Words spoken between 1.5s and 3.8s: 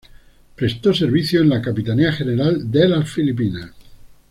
Capitanía General de las Filipinas.